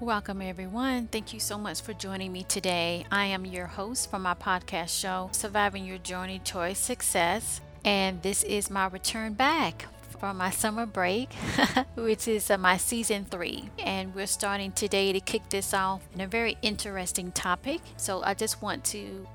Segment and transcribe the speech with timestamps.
[0.00, 1.08] Welcome, everyone.
[1.08, 3.04] Thank you so much for joining me today.
[3.12, 7.60] I am your host for my podcast show, Surviving Your Journey Towards Success.
[7.84, 9.84] And this is my return back
[10.18, 11.30] from my summer break,
[11.96, 13.68] which is uh, my season three.
[13.78, 17.82] And we're starting today to kick this off in a very interesting topic.
[17.98, 19.26] So I just want to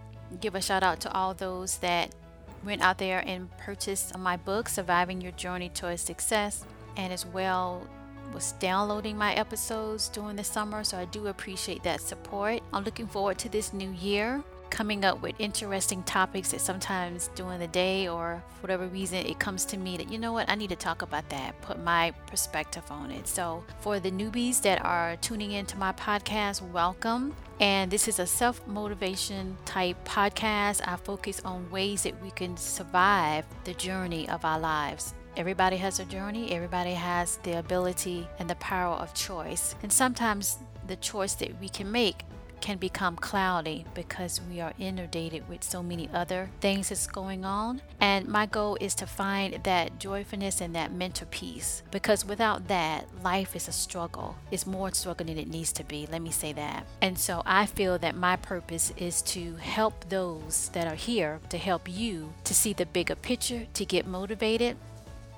[0.42, 2.16] give a shout out to all those that
[2.64, 6.66] went out there and purchased my book, Surviving Your Journey Towards Success,
[6.98, 7.86] and as well
[8.34, 12.62] was downloading my episodes during the summer, so I do appreciate that support.
[12.74, 17.60] I'm looking forward to this new year coming up with interesting topics that sometimes during
[17.60, 20.50] the day or for whatever reason it comes to me that you know what?
[20.50, 23.28] I need to talk about that put my perspective on it.
[23.28, 27.34] So for the newbies that are tuning into my podcast welcome.
[27.62, 30.82] And this is a self motivation type podcast.
[30.86, 36.00] I focus on ways that we can survive the journey of our lives Everybody has
[36.00, 39.76] a journey, everybody has the ability and the power of choice.
[39.84, 42.24] And sometimes the choice that we can make
[42.62, 47.82] can become cloudy because we are inundated with so many other things that's going on.
[48.00, 53.06] And my goal is to find that joyfulness and that mental peace because without that,
[53.24, 54.36] life is a struggle.
[54.50, 56.08] It's more struggle than it needs to be.
[56.12, 56.88] Let me say that.
[57.02, 61.58] And so I feel that my purpose is to help those that are here to
[61.58, 64.78] help you to see the bigger picture, to get motivated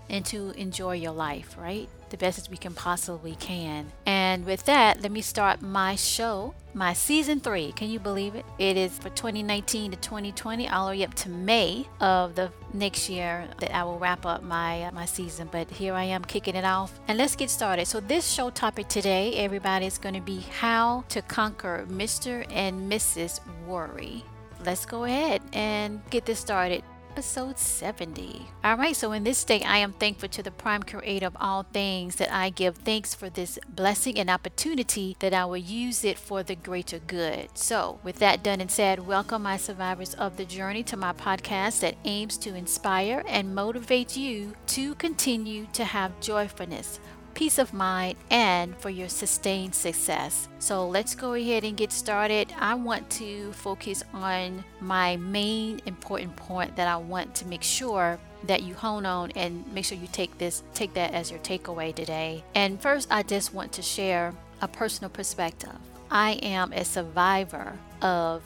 [0.10, 1.90] and to enjoy your life, right?
[2.10, 3.92] The best as we can possibly can.
[4.06, 7.74] And with that, let me start my show, my season three.
[7.74, 8.46] Can you believe it?
[8.58, 13.10] It is for 2019 to 2020, all the way up to May of the next
[13.10, 15.50] year that I will wrap up my uh, my season.
[15.52, 17.88] But here I am kicking it off, and let's get started.
[17.88, 22.46] So this show topic today, everybody, is going to be how to conquer Mr.
[22.52, 23.42] and Mrs.
[23.66, 24.24] Worry.
[24.66, 26.84] Let's go ahead and get this started
[27.18, 28.46] episode 70.
[28.64, 31.64] All right, so in this day, I am thankful to the prime creator of all
[31.64, 36.20] things that I give thanks for this blessing and opportunity that I will use it
[36.20, 37.58] for the greater good.
[37.58, 41.80] So, with that done and said, welcome my survivors of the journey to my podcast
[41.80, 47.00] that aims to inspire and motivate you to continue to have joyfulness
[47.38, 50.50] peace of mind, and for your sustained success.
[50.58, 52.52] So let's go ahead and get started.
[52.58, 58.18] I want to focus on my main important point that I want to make sure
[58.48, 61.94] that you hone on and make sure you take this take that as your takeaway
[61.94, 62.44] today.
[62.56, 64.34] And first I just want to share
[64.64, 65.78] a personal perspective.
[66.10, 68.42] I am a survivor of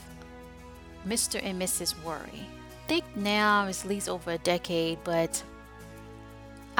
[1.08, 1.40] Mr.
[1.42, 1.96] and Mrs.
[2.04, 2.46] Worry.
[2.84, 5.42] I think now it's at least over a decade, but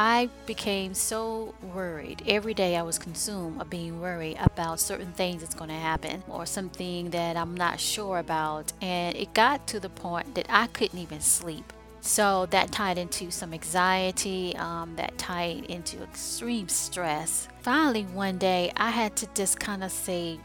[0.04, 2.24] I became so worried.
[2.26, 6.24] Every day I was consumed of being worried about certain things that's going to happen
[6.28, 8.74] or something that I'm not sure about.
[8.82, 11.72] And it got to the point that I couldn't even sleep.
[12.00, 17.48] So that tied into some anxiety, um, that tied into extreme stress.
[17.60, 20.40] Finally, one day I had to just kind of say,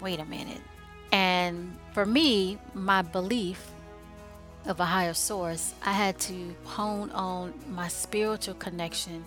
[0.00, 0.62] wait a minute.
[1.10, 3.69] And for me, my belief
[4.66, 9.24] of a higher source, I had to hone on my spiritual connection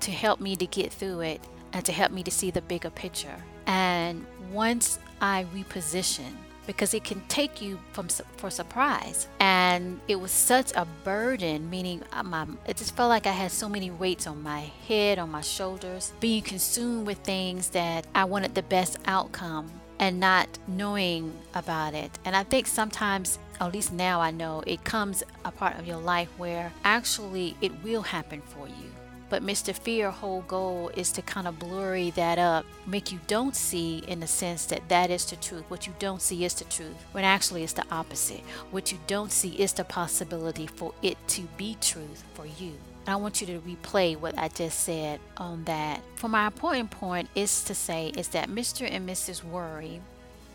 [0.00, 1.40] to help me to get through it
[1.72, 3.36] and to help me to see the bigger picture.
[3.66, 10.30] And once I repositioned, because it can take you from for surprise, and it was
[10.30, 11.68] such a burden.
[11.68, 15.18] Meaning, uh, my it just felt like I had so many weights on my head,
[15.18, 20.48] on my shoulders, being consumed with things that I wanted the best outcome and not
[20.66, 22.10] knowing about it.
[22.24, 25.98] And I think sometimes at least now I know it comes a part of your
[25.98, 28.90] life where actually it will happen for you.
[29.28, 29.72] But Mr.
[29.72, 34.18] Fear whole goal is to kind of blurry that up, make you don't see in
[34.18, 35.64] the sense that that is the truth.
[35.68, 38.40] What you don't see is the truth, when actually it's the opposite.
[38.72, 42.72] What you don't see is the possibility for it to be truth for you.
[43.10, 46.00] I want you to replay what I just said on that.
[46.16, 48.88] For my important point is to say is that Mr.
[48.90, 49.42] and Mrs.
[49.42, 50.00] Worry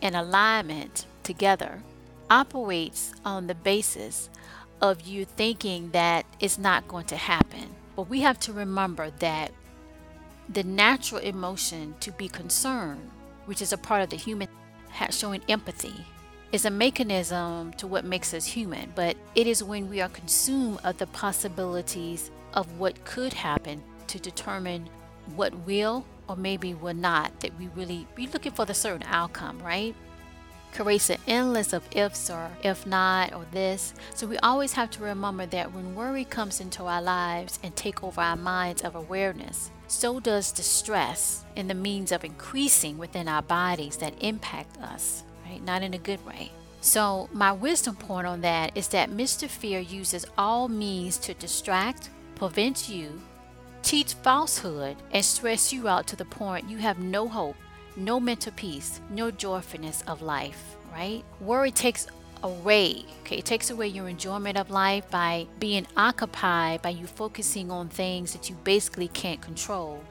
[0.02, 1.82] in alignment together
[2.30, 4.30] operates on the basis
[4.82, 7.69] of you thinking that it's not going to happen.
[7.96, 9.51] But we have to remember that
[10.50, 13.10] the natural emotion to be concerned,
[13.46, 14.48] which is a part of the human
[15.10, 16.06] showing empathy,
[16.51, 18.92] is a mechanism to what makes us human.
[18.96, 24.19] But it is when we are consumed of the possibilities of what could happen to
[24.19, 24.90] determine
[25.36, 29.60] what will or maybe will not that we really be looking for the certain outcome,
[29.62, 29.96] right?
[30.75, 33.94] creates an endless of ifs or if not or this.
[34.13, 38.04] So we always have to remember that when worry comes into our lives and take
[38.04, 43.28] over our minds of awareness, so does distress stress and the means of increasing within
[43.28, 45.63] our bodies that impact us, right?
[45.63, 46.51] Not in a good way.
[46.81, 49.48] So, my wisdom point on that is that Mr.
[49.48, 53.22] Fear uses all means to distract, prevent you,
[53.82, 57.56] teach falsehood, and stress you out to the point you have no hope
[57.96, 61.24] no mental peace, no joyfulness of life, right?
[61.40, 62.08] Worry takes
[62.44, 63.06] away.
[63.22, 67.90] Okay, it takes away your enjoyment of life by being occupied by you focusing on
[67.90, 70.04] things that you basically can't control.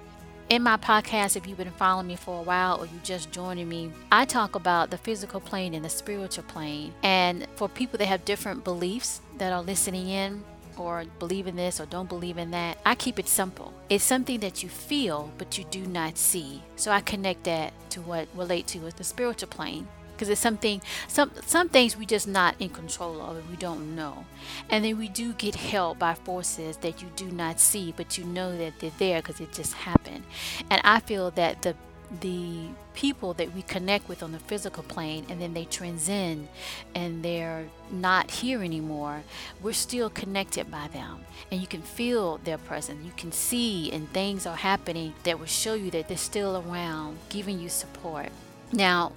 [0.50, 3.68] In my podcast, if you've been following me for a while or you just joining
[3.68, 6.92] me, I talk about the physical plane and the spiritual plane.
[7.02, 10.44] And for people that have different beliefs that are listening in,
[10.78, 12.78] or believe in this or don't believe in that.
[12.84, 13.72] I keep it simple.
[13.88, 16.62] It's something that you feel but you do not see.
[16.76, 20.80] So I connect that to what relate to with the spiritual plane because it's something
[21.08, 24.24] some some things we just not in control of and we don't know
[24.70, 28.24] and then we do get held by forces that you do not see but you
[28.24, 30.22] know that they're there because it just happened
[30.70, 31.74] and i feel that the
[32.20, 36.48] the people that we connect with on the physical plane and then they transcend
[36.94, 39.22] and they're not here anymore,
[39.62, 41.24] we're still connected by them.
[41.50, 43.04] And you can feel their presence.
[43.04, 47.18] You can see and things are happening that will show you that they're still around,
[47.28, 48.28] giving you support.
[48.72, 49.12] Now,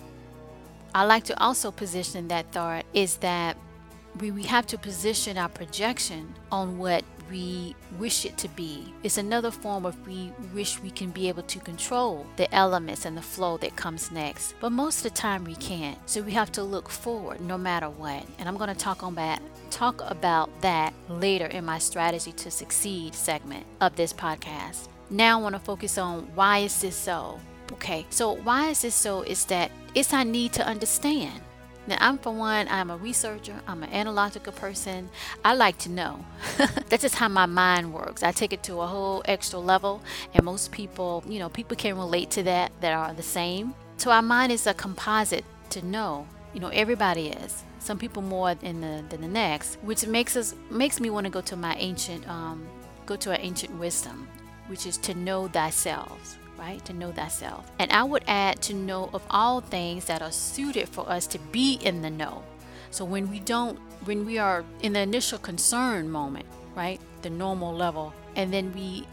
[0.93, 3.57] I like to also position that thought is that
[4.19, 8.93] we, have to position our projection on what we wish it to be.
[9.03, 13.17] It's another form of we wish we can be able to control the elements and
[13.17, 14.55] the flow that comes next.
[14.59, 15.97] But most of the time we can't.
[16.09, 18.25] So we have to look forward no matter what.
[18.39, 22.51] And I'm going to talk on that talk about that later in my strategy to
[22.51, 24.87] succeed segment of this podcast.
[25.09, 27.39] Now I want to focus on why is this so?
[27.71, 29.21] Okay, so why is this so?
[29.21, 31.41] Is that it's our need to understand.
[31.87, 35.09] Now, I'm for one, I'm a researcher, I'm an analogical person.
[35.45, 36.25] I like to know.
[36.89, 38.23] That's just how my mind works.
[38.23, 40.01] I take it to a whole extra level,
[40.33, 43.73] and most people, you know, people can relate to that that are the same.
[43.95, 46.27] So, our mind is a composite to know.
[46.53, 47.63] You know, everybody is.
[47.79, 51.29] Some people more than the, than the next, which makes us makes me want to
[51.31, 52.67] go to my ancient, um,
[53.05, 54.27] go to our ancient wisdom,
[54.67, 56.83] which is to know thyself right?
[56.85, 57.71] To know thyself.
[57.79, 61.39] And I would add to know of all things that are suited for us to
[61.39, 62.43] be in the know.
[62.91, 66.45] So when we don't, when we are in the initial concern moment,
[66.75, 66.99] right?
[67.21, 69.05] The normal level, and then we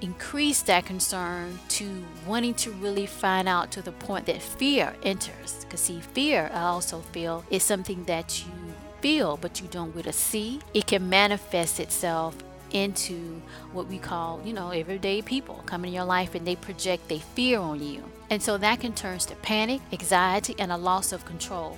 [0.00, 5.64] increase that concern to wanting to really find out to the point that fear enters.
[5.64, 8.52] Because, see, fear, I also feel, is something that you
[9.00, 10.60] feel but you don't really see.
[10.74, 12.36] It can manifest itself
[12.72, 17.08] into what we call, you know, everyday people come in your life and they project
[17.08, 18.04] their fear on you.
[18.30, 21.76] And so that can turn to panic, anxiety, and a loss of control.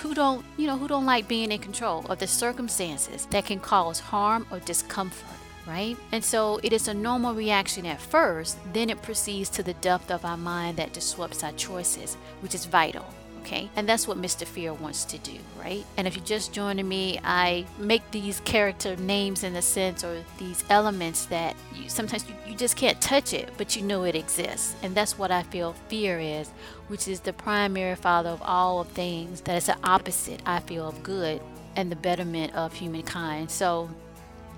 [0.00, 3.58] Who don't, you know, who don't like being in control of the circumstances that can
[3.58, 5.96] cause harm or discomfort, right?
[6.12, 10.10] And so it is a normal reaction at first, then it proceeds to the depth
[10.10, 13.06] of our mind that disrupts our choices, which is vital
[13.48, 13.70] okay?
[13.76, 14.44] And that's what Mr.
[14.44, 15.84] Fear wants to do, right?
[15.96, 20.22] And if you're just joining me, I make these character names in a sense or
[20.38, 24.14] these elements that you sometimes you, you just can't touch it, but you know it
[24.14, 24.76] exists.
[24.82, 26.50] And that's what I feel fear is,
[26.88, 30.88] which is the primary father of all of things that is the opposite, I feel,
[30.88, 31.40] of good
[31.74, 33.50] and the betterment of humankind.
[33.50, 33.88] So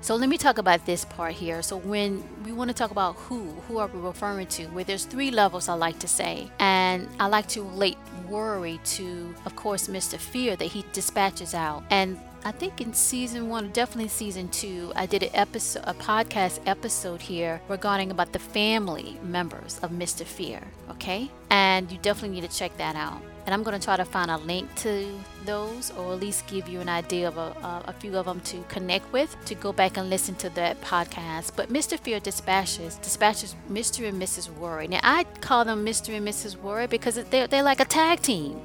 [0.02, 1.60] so let me talk about this part here.
[1.60, 4.64] So when we want to talk about who, who are we referring to?
[4.69, 6.50] Where there's three levels I like to say.
[6.58, 7.98] And I like to relate
[8.31, 10.19] worry to, of course, Mr.
[10.19, 11.82] Fear that he dispatches out.
[11.91, 16.61] And I think in season one, definitely season two, I did an episode, a podcast
[16.67, 20.25] episode here regarding about the family members of Mr.
[20.25, 20.62] Fear.
[20.90, 24.04] Okay, and you definitely need to check that out and I'm going to try to
[24.04, 25.09] find a link to
[25.44, 28.40] those or at least give you an idea of a, uh, a, few of them
[28.40, 31.52] to connect with to go back and listen to that podcast.
[31.56, 31.99] But Mr.
[31.99, 34.09] Fear dispatches dispatches Mr.
[34.09, 34.50] and Mrs.
[34.56, 34.88] Worry.
[34.88, 36.14] Now I call them Mr.
[36.14, 36.56] and Mrs.
[36.56, 38.61] Worry because they're, they're like a tag team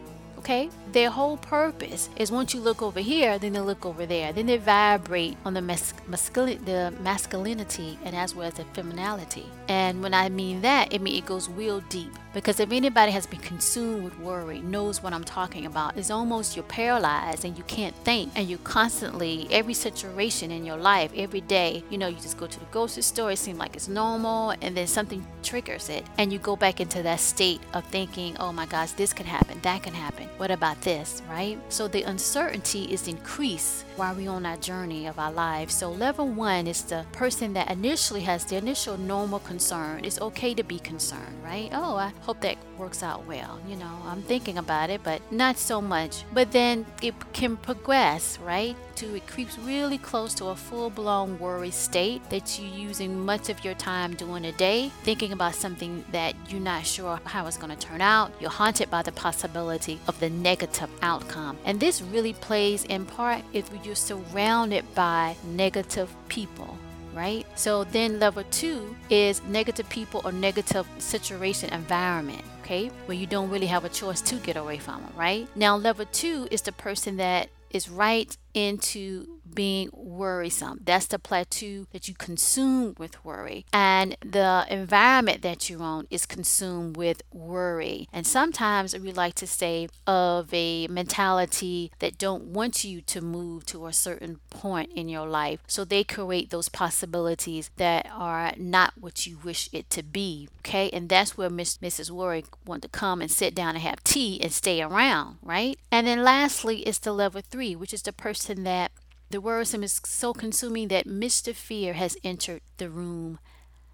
[0.46, 0.70] okay?
[0.92, 4.32] Their whole purpose is once you look over here, then they look over there.
[4.32, 9.48] Then they vibrate on the, mas- mascul- the masculinity and as well as the femininity.
[9.68, 12.14] And when I mean that, it means it goes real deep.
[12.36, 16.58] Because if anybody has been consumed with worry, knows what I'm talking about, it's almost
[16.58, 18.30] you're paralyzed and you can't think.
[18.36, 22.46] And you constantly, every situation in your life, every day, you know, you just go
[22.46, 26.04] to the grocery store, it seems like it's normal, and then something triggers it.
[26.18, 29.58] And you go back into that state of thinking, oh my gosh, this can happen,
[29.62, 30.28] that can happen.
[30.36, 31.58] What about this, right?
[31.70, 35.74] So the uncertainty is increased while we're on our journey of our lives.
[35.74, 40.04] So level one is the person that initially has the initial normal concern.
[40.04, 41.70] It's okay to be concerned, right?
[41.72, 43.60] Oh, I hope that works out well.
[43.68, 46.24] You know, I'm thinking about it, but not so much.
[46.34, 48.76] But then it can progress, right?
[48.96, 53.50] To it creeps really close to a full blown worry state that you're using much
[53.50, 57.58] of your time during a day, thinking about something that you're not sure how it's
[57.58, 58.34] going to turn out.
[58.40, 61.58] You're haunted by the possibility of the negative outcome.
[61.66, 66.78] And this really plays in part if you're surrounded by negative people
[67.16, 67.46] right?
[67.56, 72.44] So then level two is negative people or negative situation environment.
[72.62, 72.88] okay?
[73.06, 75.48] Where you don't really have a choice to get away from them, right?
[75.56, 80.82] Now, level two is the person that is right into being worrisome.
[80.84, 83.66] That's the plateau that you consume with worry.
[83.74, 88.08] And the environment that you're on is consumed with worry.
[88.14, 93.66] And sometimes we like to say of a mentality that don't want you to move
[93.68, 95.62] to a certain point in your life.
[95.68, 100.50] So they create those possibilities that are not what you wish it to be.
[100.60, 100.90] Okay.
[100.92, 102.10] And that's where Miss Mrs.
[102.10, 105.78] Worry want to come and sit down and have tea and stay around, right?
[105.92, 108.92] And then lastly is the level three, which is the person that
[109.30, 111.54] the worrisome is so consuming that Mr.
[111.54, 113.40] Fear has entered the room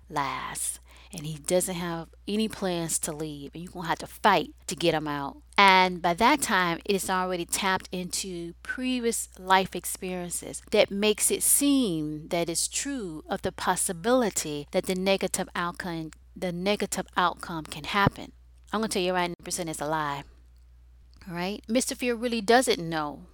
[0.10, 0.80] last.
[1.14, 3.52] And he doesn't have any plans to leave.
[3.54, 5.38] And you're going to have to fight to get him out.
[5.58, 11.44] And by that time, it is already tapped into previous life experiences that makes it
[11.44, 17.84] seem that it's true of the possibility that the negative outcome the negative outcome can
[17.84, 18.32] happen.
[18.72, 20.24] I'm going to tell you right 9% is a lie.
[21.28, 21.62] All right?
[21.68, 21.96] Mr.
[21.96, 23.26] Fear really doesn't know.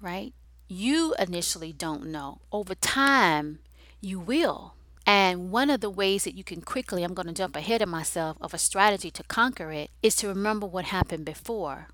[0.00, 0.32] Right?
[0.70, 2.38] You initially don't know.
[2.52, 3.58] Over time,
[4.00, 4.74] you will.
[5.04, 7.88] And one of the ways that you can quickly, I'm going to jump ahead of
[7.88, 11.88] myself, of a strategy to conquer it is to remember what happened before,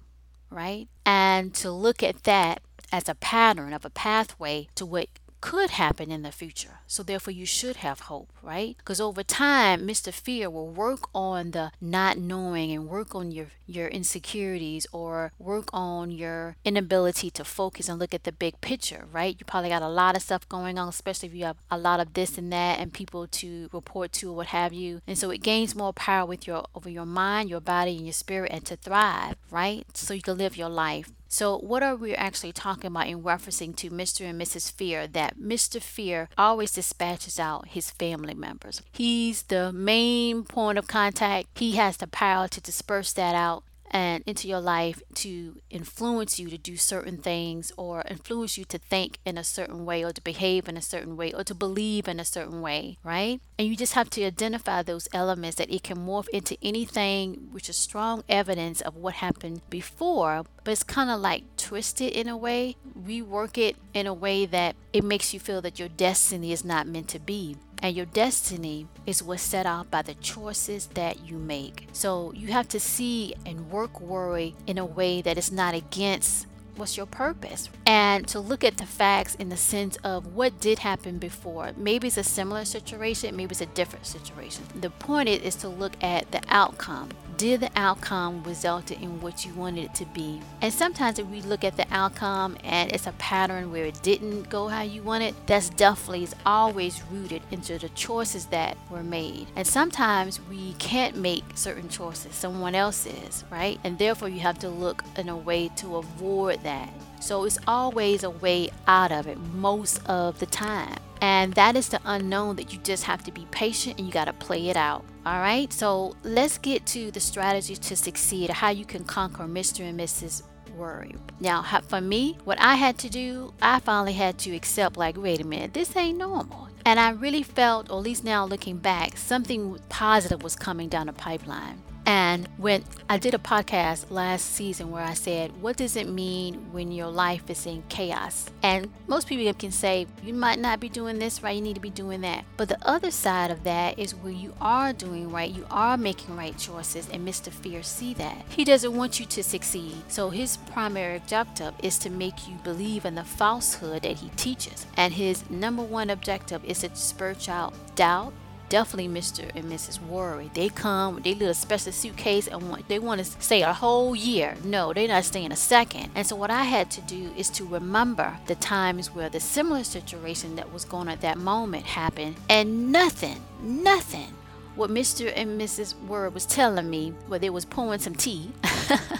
[0.50, 0.88] right?
[1.06, 2.61] And to look at that
[2.92, 5.09] as a pattern of a pathway to what
[5.40, 6.81] could happen in the future.
[6.87, 8.76] So therefore you should have hope, right?
[8.78, 10.12] Because over time, Mr.
[10.12, 15.69] Fear will work on the not knowing and work on your your insecurities or work
[15.73, 19.37] on your inability to focus and look at the big picture, right?
[19.38, 21.99] You probably got a lot of stuff going on, especially if you have a lot
[21.99, 25.00] of this and that and people to report to or what have you.
[25.07, 28.12] And so it gains more power with your over your mind, your body, and your
[28.12, 29.85] spirit and to thrive, right?
[29.95, 31.11] So you can live your life.
[31.28, 34.28] So, what are we actually talking about in referencing to Mr.
[34.28, 34.71] and Mrs.
[34.73, 35.06] Fear?
[35.09, 35.83] That Mr.
[35.83, 38.83] Fear always dispatches out his family members.
[38.92, 41.49] He's the main point of contact.
[41.59, 46.49] He has the power to disperse that out and into your life to influence you
[46.50, 50.23] to do certain things or influence you to think in a certain way or to
[50.23, 53.40] behave in a certain way or to believe in a certain way, right?
[53.59, 57.69] And you just have to identify those elements that it can morph into anything which
[57.69, 62.37] is strong evidence of what happened before, but it's kind of like twisted in a
[62.37, 66.64] way, rework it in a way that it makes you feel that your destiny is
[66.64, 67.56] not meant to be.
[67.82, 71.88] And your destiny is what's set out by the choices that you make.
[71.92, 76.46] So you have to see and work worry in a way that is not against
[76.76, 80.78] what's your purpose and to look at the facts in the sense of what did
[80.80, 85.40] happen before maybe it's a similar situation maybe it's a different situation the point is,
[85.40, 89.95] is to look at the outcome did the outcome result in what you wanted it
[89.95, 90.40] to be?
[90.62, 94.49] And sometimes if we look at the outcome and it's a pattern where it didn't
[94.49, 99.49] go how you wanted, that's definitely always rooted into the choices that were made.
[99.57, 103.78] And sometimes we can't make certain choices, someone else is, right?
[103.85, 106.93] And therefore you have to look in a way to avoid that.
[107.21, 110.97] So it's always a way out of it most of the time.
[111.20, 114.26] And that is the unknown that you just have to be patient and you got
[114.26, 115.04] to play it out.
[115.25, 119.80] All right, so let's get to the strategies to succeed, how you can conquer Mr.
[119.80, 120.42] and Mrs.
[120.76, 121.14] Worry.
[121.40, 125.40] Now, for me, what I had to do, I finally had to accept, like, wait
[125.40, 126.68] a minute, this ain't normal.
[126.85, 131.06] And I really felt, or at least now looking back, something positive was coming down
[131.06, 131.82] the pipeline.
[132.06, 136.72] And when I did a podcast last season where I said, What does it mean
[136.72, 138.48] when your life is in chaos?
[138.62, 141.80] And most people can say, You might not be doing this right, you need to
[141.80, 142.44] be doing that.
[142.56, 146.36] But the other side of that is where you are doing right, you are making
[146.36, 147.52] right choices, and Mr.
[147.52, 148.44] Fear see that.
[148.48, 149.96] He doesn't want you to succeed.
[150.06, 154.86] So his primary objective is to make you believe in the falsehood that he teaches.
[154.96, 158.32] And his number one objective is to spur out doubt
[158.68, 159.50] definitely Mr.
[159.54, 160.00] and Mrs.
[160.00, 160.50] Worry.
[160.54, 164.14] They come with their little special suitcase and want, they want to stay a whole
[164.14, 164.56] year.
[164.64, 166.11] No, they're not staying a second.
[166.14, 169.85] And so what I had to do is to remember the times where the similar
[169.85, 174.32] situation that was going on at that moment happened and nothing, nothing
[174.76, 175.32] what Mr.
[175.35, 175.99] and Mrs.
[176.06, 178.52] Word was telling me, where they was pouring some tea.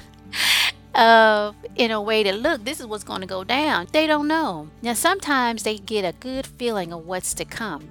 [0.95, 3.87] uh, in a way that look, this is what's going to go down.
[3.93, 4.69] They don't know.
[4.83, 7.89] Now, sometimes they get a good feeling of what's to come,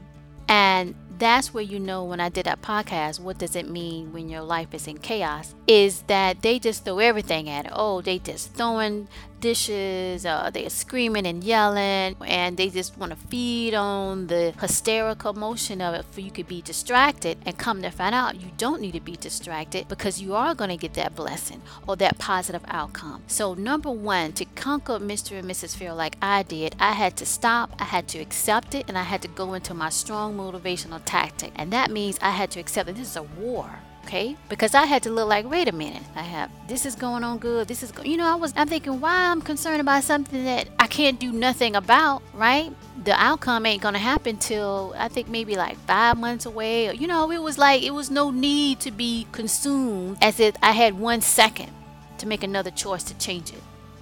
[0.47, 4.29] and that's where you know when I did that podcast, what does it mean when
[4.29, 5.55] your life is in chaos?
[5.67, 7.71] Is that they just throw everything at it.
[7.73, 9.07] Oh, they just throwing
[9.45, 15.33] dishes, uh, they're screaming and yelling, and they just want to feed on the hysterical
[15.33, 17.37] motion of it for you could be distracted.
[17.45, 20.71] And come to find out, you don't need to be distracted because you are going
[20.71, 23.21] to get that blessing or that positive outcome.
[23.27, 25.37] So, number one, to conquer Mr.
[25.37, 25.75] and Mrs.
[25.75, 29.03] Fear like I did, I had to stop, I had to accept it, and I
[29.03, 31.51] had to go into my strong motivational tactic.
[31.55, 33.69] And that means I had to accept that this is a war.
[34.05, 37.23] Okay because i had to look like wait a minute i have this is going
[37.23, 38.03] on good this is go-.
[38.03, 41.31] you know i was i'm thinking why i'm concerned about something that i can't do
[41.31, 42.71] nothing about right
[43.03, 47.31] the outcome ain't gonna happen till i think maybe like five months away you know
[47.31, 51.19] it was like it was no need to be consumed as if i had one
[51.19, 51.71] second
[52.19, 53.61] to make another choice to change it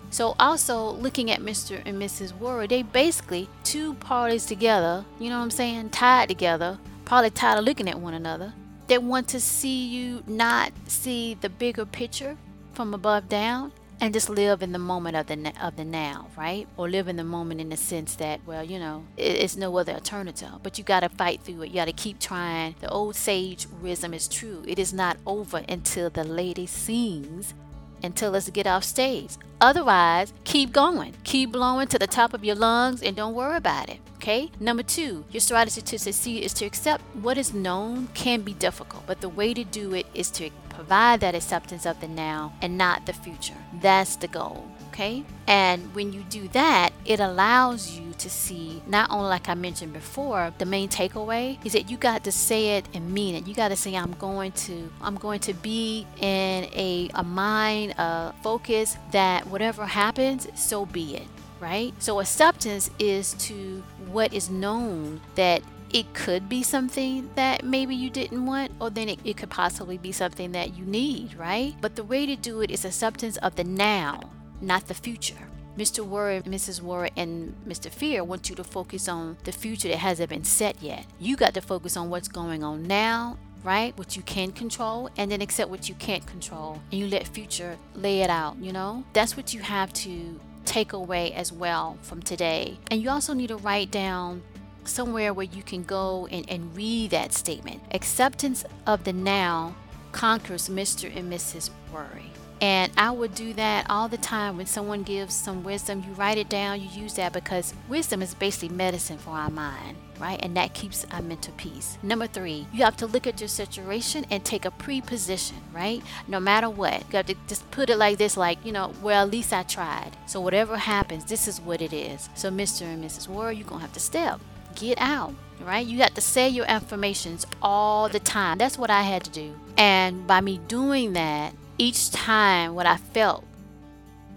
[0.10, 1.81] so also looking at Mr.
[1.88, 2.38] and Mrs.
[2.38, 7.57] Worry, they basically two parties together, you know what I'm saying, tied together, probably tired
[7.57, 8.53] of looking at one another.
[8.93, 12.38] They want to see you not see the bigger picture
[12.73, 16.67] from above down and just live in the moment of the of the now, right?
[16.77, 19.93] Or live in the moment in the sense that, well, you know, it's no other
[19.93, 20.59] alternative.
[20.62, 21.69] But you got to fight through it.
[21.69, 22.75] You got to keep trying.
[22.81, 24.63] The old sage wisdom is true.
[24.67, 27.55] It is not over until the lady sings
[28.03, 29.38] until us get off stage.
[29.59, 31.15] Otherwise, keep going.
[31.23, 34.00] Keep blowing to the top of your lungs and don't worry about it.
[34.24, 34.50] Okay?
[34.58, 39.06] Number two, your strategy to succeed is to accept what is known can be difficult,
[39.06, 42.77] but the way to do it is to provide that acceptance of the now and
[42.77, 43.58] not the future.
[43.82, 45.24] That's the goal okay?
[45.48, 49.92] And when you do that, it allows you to see not only like I mentioned
[49.92, 53.48] before, the main takeaway is that you got to say it and mean it.
[53.48, 57.96] You got to say I'm going to I'm going to be in a a mind
[57.98, 61.27] a focus that whatever happens, so be it,
[61.63, 61.93] right?
[62.00, 68.10] So acceptance is to what is known that it could be something that maybe you
[68.10, 71.74] didn't want, or then it, it could possibly be something that you need, right?
[71.79, 74.20] But the way to do it is acceptance of the now
[74.63, 75.48] not the future.
[75.77, 76.05] Mr.
[76.05, 76.82] Worry, Mrs.
[76.82, 77.89] Worry, and Mr.
[77.89, 81.05] Fear want you to focus on the future that hasn't been set yet.
[81.20, 83.98] You got to focus on what's going on now, right?
[83.98, 86.79] What you can control, and then accept what you can't control.
[86.91, 89.03] And you let future lay it out, you know?
[89.13, 92.77] That's what you have to take away as well from today.
[92.89, 94.41] And you also need to write down
[94.86, 97.82] somewhere where you can go and, and read that statement.
[97.91, 99.75] Acceptance of the now
[100.11, 101.16] conquers Mr.
[101.16, 101.70] and Mrs.
[101.94, 102.32] Worry.
[102.63, 106.01] And I would do that all the time when someone gives some wisdom.
[106.07, 109.97] You write it down, you use that because wisdom is basically medicine for our mind,
[110.17, 110.39] right?
[110.41, 111.97] And that keeps our mental peace.
[112.01, 116.01] Number three, you have to look at your situation and take a pre position, right?
[116.25, 119.25] No matter what, you have to just put it like this like, you know, well,
[119.25, 120.11] at least I tried.
[120.25, 122.29] So whatever happens, this is what it is.
[122.33, 122.83] So, Mr.
[122.83, 123.27] and Mrs.
[123.27, 124.39] Ward, you're going to have to step,
[124.73, 125.85] get out right?
[125.85, 128.57] You got to say your affirmations all the time.
[128.57, 129.55] That's what I had to do.
[129.77, 133.44] And by me doing that, each time what I felt,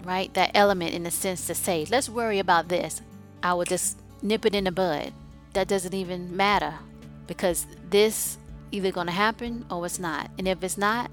[0.03, 3.01] right, that element in the sense to say, let's worry about this,
[3.43, 5.13] I would just nip it in the bud.
[5.53, 6.73] That doesn't even matter
[7.25, 8.37] because this
[8.71, 10.29] either going to happen or it's not.
[10.37, 11.11] And if it's not,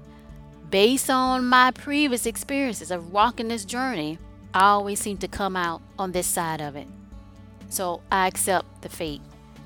[0.69, 4.19] based on my previous experiences of walking this journey,
[4.53, 6.87] I always seem to come out on this side of it.
[7.69, 9.21] So I accept the fate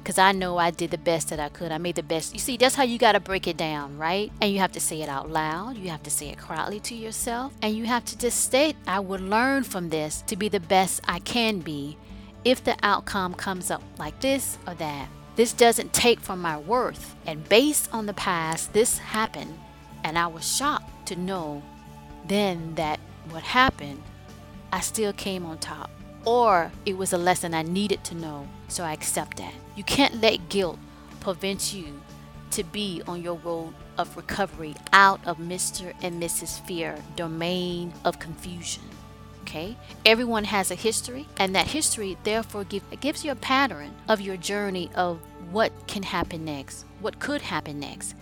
[0.10, 1.72] because I know I did the best that I could.
[1.72, 2.34] I made the best.
[2.34, 4.32] You see, that's how you got to break it down, right?
[4.42, 5.78] And you have to say it out loud.
[5.78, 7.54] You have to say it quietly to yourself.
[7.62, 11.02] And you have to just state, I would learn from this to be the best
[11.08, 11.96] I can be
[12.44, 15.10] if the outcome comes up like this or that.
[15.36, 17.16] This doesn't take from my worth.
[17.28, 19.60] And based on the past, this happened.
[20.04, 21.62] And I was shocked to know
[22.28, 24.02] then that what happened,
[24.74, 25.92] I still came on top
[26.26, 29.54] or it was a lesson I needed to know, so I accept that.
[29.76, 30.80] You can't let guilt
[31.20, 32.02] prevent you
[32.52, 35.94] to be on your road of recovery out of Mr.
[36.02, 36.66] and Mrs.
[36.66, 38.84] Fear domain of confusion.
[39.44, 39.78] Okay?
[40.06, 44.38] Everyone has a history, and that history therefore give, gives you a pattern of your
[44.38, 45.20] journey of
[45.52, 48.16] what can happen next, what could happen next,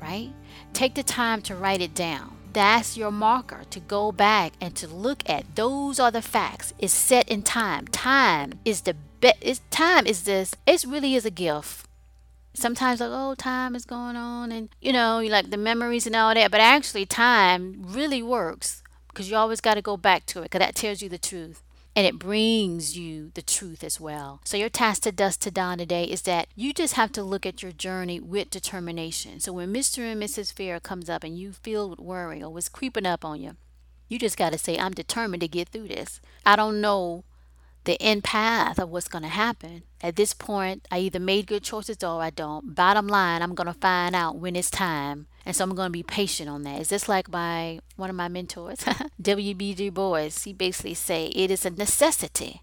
[0.00, 0.30] right?
[0.72, 4.86] Take the time to write it down that's your marker to go back and to
[4.88, 5.56] look at.
[5.56, 6.74] Those are the facts.
[6.78, 7.86] It's set in time.
[7.88, 9.62] Time is the best.
[9.70, 10.54] Time is this.
[10.66, 11.86] It really is a gift.
[12.54, 16.14] Sometimes like oh time is going on and you know you like the memories and
[16.14, 20.40] all that, but actually time really works because you always got to go back to
[20.40, 21.62] it because that tells you the truth
[21.94, 24.40] and it brings you the truth as well.
[24.44, 27.44] So, your task to dust to dawn today is that you just have to look
[27.44, 29.40] at your journey with determination.
[29.40, 30.00] So, when Mr.
[30.00, 30.52] and Mrs.
[30.52, 33.56] Fear comes up and you feel with worry or was creeping up on you,
[34.08, 36.20] you just got to say, I'm determined to get through this.
[36.44, 37.24] I don't know
[37.84, 39.82] the end path of what's going to happen.
[40.00, 42.74] At this point, I either made good choices or I don't.
[42.74, 45.26] Bottom line, I'm going to find out when it's time.
[45.44, 46.80] And so I'm going to be patient on that.
[46.80, 48.84] Is this like my one of my mentors,
[49.20, 49.74] W.B.
[49.74, 50.30] Du Bois?
[50.44, 52.62] He basically say it is a necessity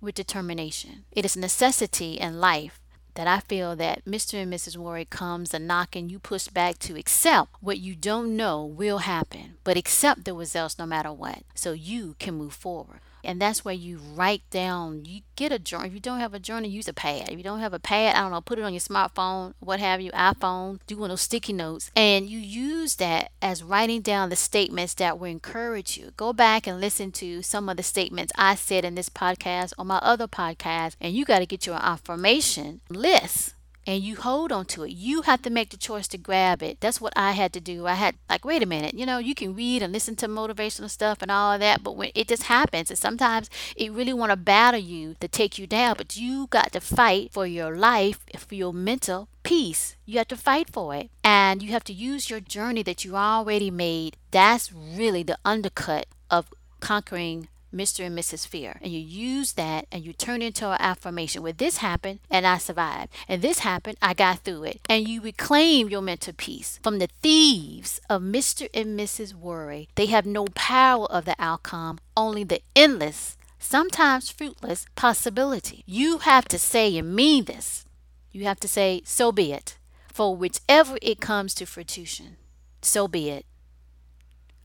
[0.00, 1.04] with determination.
[1.12, 2.80] It is a necessity in life
[3.16, 4.34] that I feel that Mr.
[4.34, 4.76] and Mrs.
[4.76, 9.56] Worry comes a knocking, you push back to accept what you don't know will happen,
[9.64, 13.00] but accept the results no matter what, so you can move forward.
[13.26, 15.88] And that's where you write down, you get a journal.
[15.88, 17.28] If you don't have a journal, use a pad.
[17.28, 19.80] If you don't have a pad, I don't know, put it on your smartphone, what
[19.80, 21.90] have you, iPhone, do one of those sticky notes.
[21.96, 26.12] And you use that as writing down the statements that will encourage you.
[26.16, 29.84] Go back and listen to some of the statements I said in this podcast or
[29.84, 33.55] my other podcast, and you got to get your affirmation list
[33.86, 34.90] and you hold on to it.
[34.90, 36.80] You have to make the choice to grab it.
[36.80, 37.86] That's what I had to do.
[37.86, 40.90] I had like, wait a minute, you know, you can read and listen to motivational
[40.90, 44.30] stuff and all of that, but when it just happens, and sometimes it really want
[44.30, 48.20] to battle you to take you down, but you got to fight for your life,
[48.36, 49.96] for your mental peace.
[50.04, 51.10] You have to fight for it.
[51.22, 54.16] And you have to use your journey that you already made.
[54.30, 58.04] That's really the undercut of conquering Mr.
[58.04, 58.46] and Mrs.
[58.46, 58.78] Fear.
[58.82, 62.58] And you use that and you turn into an affirmation where this happened and I
[62.58, 63.12] survived.
[63.28, 64.80] And this happened, I got through it.
[64.88, 68.68] And you reclaim your mental peace from the thieves of Mr.
[68.72, 69.34] and Mrs.
[69.34, 69.88] Worry.
[69.94, 75.82] They have no power of the outcome, only the endless, sometimes fruitless possibility.
[75.86, 77.84] You have to say and mean this.
[78.32, 79.78] You have to say, so be it.
[80.12, 82.36] For whichever it comes to fruition,
[82.80, 83.44] so be it.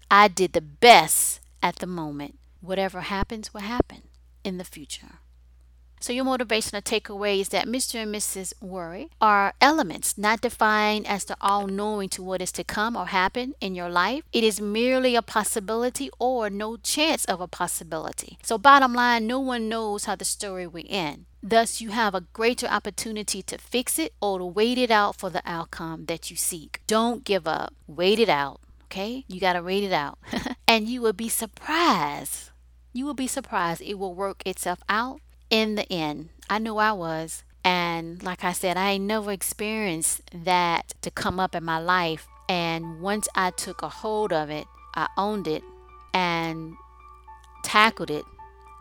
[0.10, 4.04] I did the best at the moment whatever happens will happen
[4.44, 5.20] in the future.
[6.02, 8.02] So, your motivational takeaway is that Mr.
[8.02, 8.60] and Mrs.
[8.60, 13.06] Worry are elements not defined as the all knowing to what is to come or
[13.06, 14.24] happen in your life.
[14.34, 18.40] It is merely a possibility or no chance of a possibility.
[18.42, 21.26] So, bottom line, no one knows how the story will end.
[21.44, 25.30] Thus, you have a greater opportunity to fix it or to wait it out for
[25.30, 26.82] the outcome that you seek.
[26.88, 28.60] Don't give up, wait it out.
[28.86, 29.24] Okay?
[29.28, 30.18] You got to wait it out.
[30.68, 32.51] and you will be surprised
[32.94, 36.30] you will be surprised it will work itself out in the end.
[36.50, 37.44] I know I was.
[37.64, 42.28] And like I said, I ain't never experienced that to come up in my life.
[42.50, 45.64] And once I took a hold of it, I owned it
[46.14, 46.74] and
[47.64, 48.26] tackled it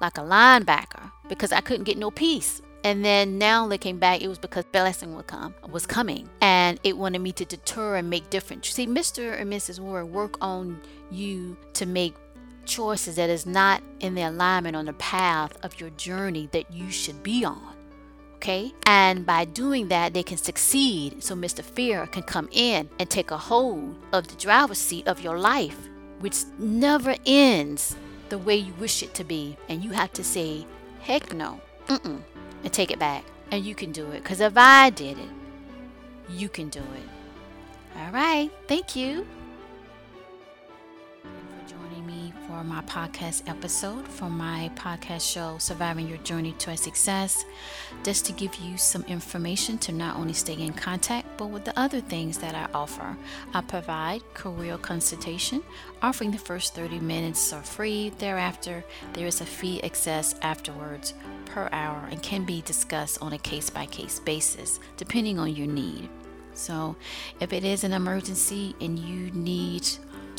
[0.00, 2.62] like a linebacker because I couldn't get no peace.
[2.82, 6.96] And then now looking back, it was because blessing would come was coming, and it
[6.96, 8.64] wanted me to deter and make different.
[8.64, 9.38] See, Mr.
[9.38, 9.80] and Mrs.
[9.80, 12.14] Ward work on you to make
[12.70, 16.90] choices that is not in the alignment on the path of your journey that you
[16.90, 17.74] should be on.
[18.36, 18.72] Okay?
[18.86, 21.22] And by doing that, they can succeed.
[21.22, 21.62] So Mr.
[21.62, 25.76] Fear can come in and take a hold of the driver's seat of your life,
[26.20, 27.96] which never ends
[28.30, 29.56] the way you wish it to be.
[29.68, 30.64] And you have to say,
[31.00, 32.22] heck no, mm-mm,
[32.62, 33.24] and take it back.
[33.50, 34.22] And you can do it.
[34.22, 35.28] Because if I did it,
[36.30, 37.98] you can do it.
[37.98, 38.50] All right.
[38.68, 39.26] Thank you.
[42.60, 47.46] For my podcast episode from my podcast show, Surviving Your Journey to Success,
[48.02, 51.78] just to give you some information to not only stay in contact, but with the
[51.80, 53.16] other things that I offer.
[53.54, 55.62] I provide career consultation,
[56.02, 58.10] offering the first 30 minutes are free.
[58.18, 61.14] Thereafter, there is a fee access afterwards
[61.46, 65.66] per hour and can be discussed on a case by case basis, depending on your
[65.66, 66.10] need.
[66.52, 66.96] So,
[67.40, 69.88] if it is an emergency and you need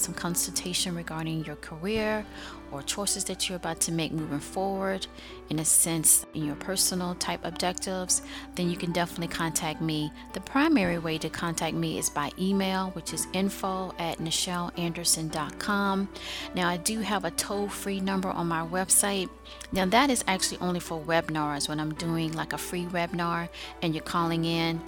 [0.02, 2.26] some consultation regarding your career
[2.72, 5.06] or choices that you're about to make moving forward,
[5.50, 8.22] in a sense, in your personal type objectives,
[8.56, 10.12] then you can definitely contact me.
[10.34, 16.10] The primary way to contact me is by email, which is info at NichelleAnderson.com.
[16.56, 19.30] Now, I do have a toll free number on my website.
[19.74, 23.50] Now, that is actually only for webinars when I'm doing like a free webinar
[23.82, 24.82] and you're calling in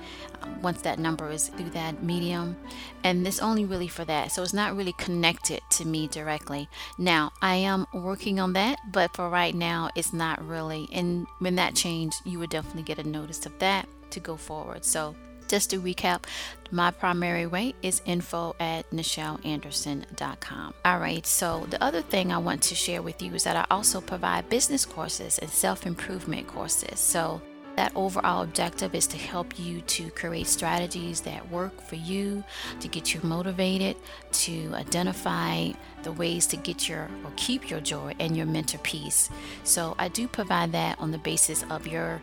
[0.62, 2.56] once that number is through that medium.
[3.04, 4.32] And this only really for that.
[4.32, 6.68] So it's not really connected to me directly.
[6.98, 10.88] Now, I am working on that, but for right now, it's not really.
[10.92, 14.86] And when that change, you would definitely get a notice of that to go forward.
[14.86, 15.16] So,
[15.48, 16.24] just to recap,
[16.72, 20.74] my primary way is info at NichelleAnderson.com.
[20.86, 23.66] All right, so the other thing I want to share with you is that I
[23.70, 27.00] also provide business courses and self improvement courses.
[27.00, 27.42] So,
[27.76, 32.44] that overall objective is to help you to create strategies that work for you,
[32.80, 33.96] to get you motivated,
[34.32, 35.72] to identify
[36.04, 39.30] the ways to get your or keep your joy and your mental peace.
[39.64, 42.22] So I do provide that on the basis of your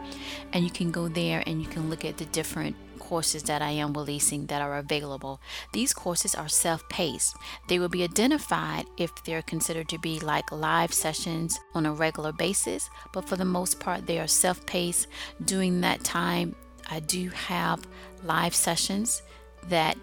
[0.54, 2.76] and you can go there and you can look at the different
[3.10, 5.42] courses that I am releasing that are available.
[5.74, 7.36] These courses are self paced.
[7.68, 12.32] They will be identified if they're considered to be like live sessions on a regular
[12.32, 15.08] basis, but for the most part, they are self paced.
[15.44, 16.56] During that time,
[16.89, 17.88] I do have
[18.23, 19.21] live sessions
[19.67, 19.97] that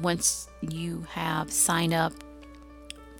[0.00, 2.12] once you have signed up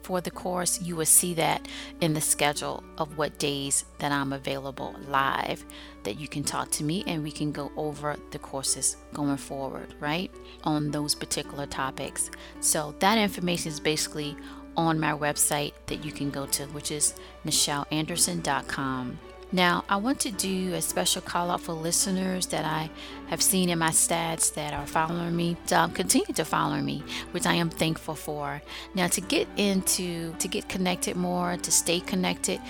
[0.02, 1.68] for the course, you will see that
[2.00, 5.64] in the schedule of what days that I'm available live
[6.02, 9.94] that you can talk to me and we can go over the courses going forward,
[10.00, 10.30] right?
[10.64, 12.30] On those particular topics.
[12.60, 14.36] So that information is basically
[14.76, 17.14] on my website that you can go to, which is
[17.46, 19.18] nichelleanderson.com.
[19.54, 22.88] Now, I want to do a special call out for listeners that I
[23.26, 27.44] have seen in my stats that are following me, um, continue to follow me, which
[27.44, 28.62] I am thankful for.
[28.94, 32.60] Now, to get into, to get connected more, to stay connected,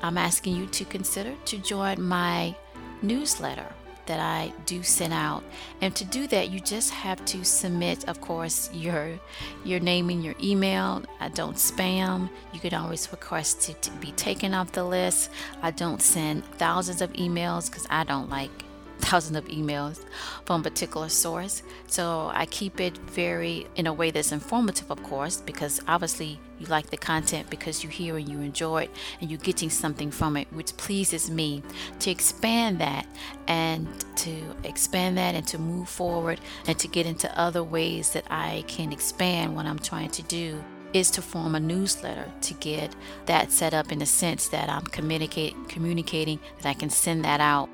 [0.00, 2.54] I'm asking you to consider to join my
[3.02, 3.66] newsletter
[4.08, 5.44] that I do send out.
[5.80, 9.18] And to do that, you just have to submit, of course, your
[9.64, 11.02] your name and your email.
[11.20, 12.28] I don't spam.
[12.52, 15.30] You can always request to, to be taken off the list.
[15.62, 18.64] I don't send thousands of emails because I don't like
[19.00, 20.04] thousands of emails
[20.44, 21.62] from a particular source.
[21.86, 26.66] So I keep it very in a way that's informative, of course, because obviously you
[26.66, 30.36] like the content because you hear and you enjoy it and you're getting something from
[30.36, 31.62] it, which pleases me.
[32.00, 33.06] To expand that
[33.46, 38.24] and to expand that and to move forward and to get into other ways that
[38.30, 42.94] I can expand what I'm trying to do is to form a newsletter to get
[43.26, 47.40] that set up in the sense that I'm communicating communicating that I can send that
[47.40, 47.68] out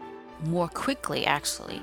[0.47, 1.81] more quickly actually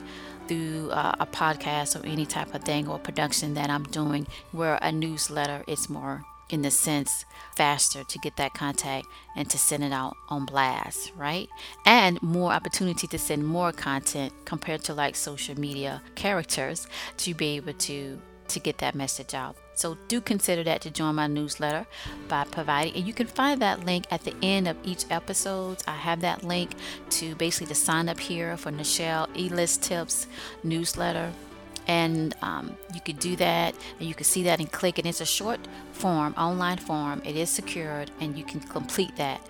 [0.48, 4.78] through uh, a podcast or any type of thing or production that I'm doing where
[4.82, 9.84] a newsletter is more in the sense faster to get that contact and to send
[9.84, 11.48] it out on blast, right?
[11.86, 17.56] And more opportunity to send more content compared to like social media characters to be
[17.56, 18.20] able to
[18.50, 19.56] to get that message out.
[19.74, 21.86] So do consider that to join my newsletter
[22.28, 25.78] by providing, and you can find that link at the end of each episode.
[25.88, 26.72] I have that link
[27.12, 30.28] to basically to sign up here for Nichelle E-List Tips
[30.64, 31.32] newsletter.
[31.88, 35.20] And um, you could do that, and you can see that and click And It's
[35.20, 35.60] a short
[35.92, 37.22] form, online form.
[37.26, 39.42] It is secured, and you can complete that.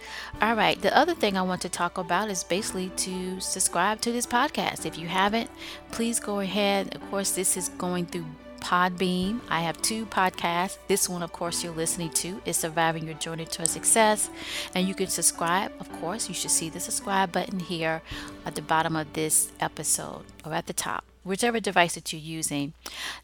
[0.42, 0.82] All right.
[0.82, 4.86] The other thing I want to talk about is basically to subscribe to this podcast.
[4.86, 5.50] If you haven't,
[5.92, 6.96] please go ahead.
[6.96, 8.26] Of course, this is going through
[8.62, 9.42] Podbean.
[9.50, 10.78] I have two podcasts.
[10.88, 14.30] This one, of course, you're listening to is Surviving Your Journey to Success.
[14.74, 16.30] And you can subscribe, of course.
[16.30, 18.02] You should see the subscribe button here
[18.46, 22.74] at the bottom of this episode or at the top, whichever device that you're using.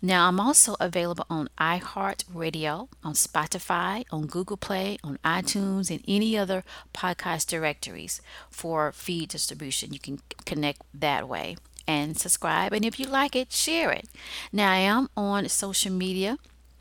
[0.01, 6.37] Now, I'm also available on iHeartRadio, on Spotify, on Google Play, on iTunes, and any
[6.37, 9.93] other podcast directories for feed distribution.
[9.93, 12.73] You can connect that way and subscribe.
[12.73, 14.07] And if you like it, share it.
[14.51, 16.37] Now, I am on social media.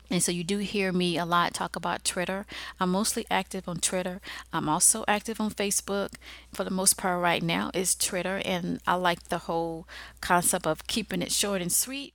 [0.09, 2.45] And so you do hear me a lot talk about Twitter.
[2.79, 4.21] I'm mostly active on Twitter.
[4.53, 6.13] I'm also active on Facebook.
[6.53, 9.85] For the most part right now is Twitter and I like the whole
[10.21, 12.13] concept of keeping it short and sweet.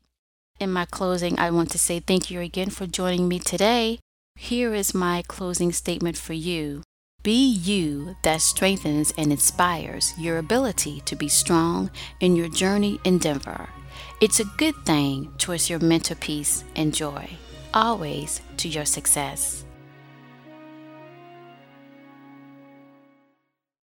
[0.58, 3.98] In my closing, I want to say thank you again for joining me today.
[4.36, 6.82] Here is my closing statement for you.
[7.22, 13.18] Be you that strengthens and inspires your ability to be strong in your journey in
[13.18, 13.68] Denver.
[14.20, 17.30] It's a good thing towards your mental peace and joy,
[17.72, 19.64] always to your success.